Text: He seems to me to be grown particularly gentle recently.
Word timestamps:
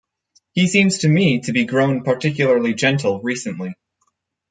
He 0.53 0.65
seems 0.67 0.97
to 0.97 1.07
me 1.07 1.41
to 1.41 1.51
be 1.51 1.63
grown 1.65 2.03
particularly 2.03 2.73
gentle 2.73 3.21
recently. 3.21 3.75